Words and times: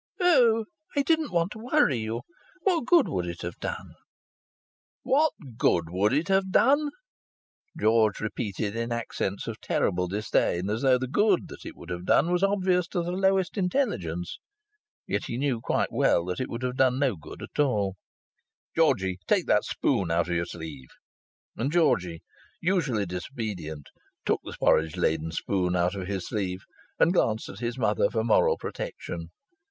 "Oh, 0.19 0.65
I 0.95 1.03
didn't 1.03 1.31
want 1.31 1.51
to 1.51 1.59
worry 1.59 1.97
you. 1.99 2.21
What 2.63 2.87
good 2.87 3.07
would 3.07 3.27
it 3.27 3.43
have 3.43 3.59
done?" 3.59 3.93
"What 5.03 5.31
good 5.57 5.91
would 5.91 6.11
it 6.11 6.27
have 6.27 6.49
done!" 6.49 6.89
George 7.79 8.19
repeated 8.19 8.75
in 8.75 8.91
accents 8.91 9.45
of 9.45 9.61
terrible 9.61 10.07
disdain, 10.07 10.71
as 10.71 10.81
though 10.81 10.97
the 10.97 11.05
good 11.07 11.49
that 11.49 11.65
it 11.67 11.75
would 11.75 11.91
have 11.91 12.07
done 12.07 12.31
was 12.31 12.41
obvious 12.41 12.87
to 12.87 13.03
the 13.03 13.11
lowest 13.11 13.59
intelligence. 13.59 14.39
(Yet 15.05 15.25
he 15.25 15.37
knew 15.37 15.61
quite 15.61 15.91
well 15.91 16.25
that 16.25 16.39
it 16.39 16.49
would 16.49 16.63
have 16.63 16.77
done 16.77 16.97
no 16.97 17.15
good 17.15 17.43
at 17.43 17.59
all.) 17.59 17.95
"Georgie, 18.75 19.19
take 19.27 19.45
that 19.45 19.63
spoon 19.65 20.09
out 20.09 20.27
of 20.27 20.33
your 20.35 20.45
sleeve." 20.45 20.89
And 21.55 21.71
Georgie, 21.71 22.23
usually 22.59 23.05
disobedient, 23.05 23.89
took 24.25 24.39
the 24.43 24.55
porridge 24.59 24.97
laden 24.97 25.31
spoon 25.31 25.75
out 25.75 25.93
of 25.93 26.07
his 26.07 26.27
sleeve 26.27 26.63
and 26.97 27.13
glanced 27.13 27.49
at 27.49 27.59
his 27.59 27.77
mother 27.77 28.09
for 28.09 28.23
moral 28.23 28.57
protection. 28.57 29.29